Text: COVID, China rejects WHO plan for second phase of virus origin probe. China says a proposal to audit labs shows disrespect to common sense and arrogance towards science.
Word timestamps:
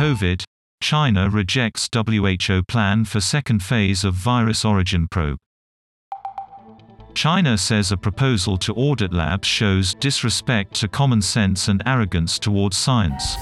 COVID, 0.00 0.44
China 0.82 1.28
rejects 1.28 1.86
WHO 1.94 2.62
plan 2.62 3.04
for 3.04 3.20
second 3.20 3.62
phase 3.62 4.02
of 4.02 4.14
virus 4.14 4.64
origin 4.64 5.06
probe. 5.10 5.36
China 7.12 7.58
says 7.58 7.92
a 7.92 7.98
proposal 7.98 8.56
to 8.56 8.72
audit 8.72 9.12
labs 9.12 9.46
shows 9.46 9.92
disrespect 9.96 10.72
to 10.76 10.88
common 10.88 11.20
sense 11.20 11.68
and 11.68 11.82
arrogance 11.84 12.38
towards 12.38 12.78
science. 12.78 13.36